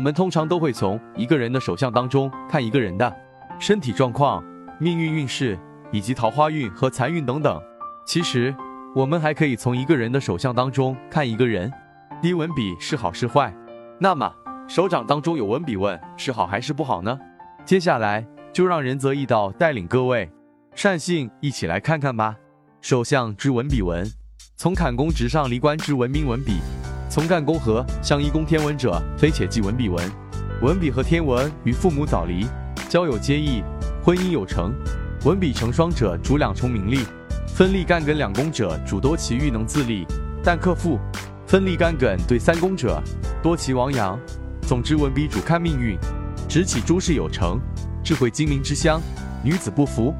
[0.00, 3.14] 我们通常都会从一个人的手相当中看一个人的
[3.58, 4.42] 身体状况、
[4.78, 5.58] 命运运势
[5.92, 7.60] 以及桃花运和财运等等。
[8.06, 8.54] 其实，
[8.96, 11.70] 我们还可以从一个人的手相当中看一个人
[12.22, 13.54] 低文笔是好是坏。
[13.98, 14.32] 那么，
[14.66, 17.20] 手掌当中有文笔问是好还是不好呢？
[17.66, 20.30] 接下来就让仁泽一道带领各位
[20.74, 22.34] 善信一起来看看吧。
[22.80, 24.10] 手相之文笔文，
[24.56, 26.54] 从坎宫直上离官之文明文笔。
[27.10, 30.08] 从干宫合相一宫天文者，非且即文笔文。
[30.62, 32.46] 文笔和天文与父母早离，
[32.88, 33.64] 交友皆易，
[34.00, 34.72] 婚姻有成。
[35.24, 37.00] 文笔成双者主两重名利，
[37.48, 40.06] 分立干艮两宫者主多其欲能自立，
[40.44, 41.00] 但克父。
[41.48, 43.02] 分立干艮对三宫者
[43.42, 44.16] 多其亡羊。
[44.62, 45.98] 总之文笔主看命运，
[46.48, 47.58] 直起诸事有成，
[48.04, 49.02] 智慧精明之乡，
[49.42, 50.14] 女子不服。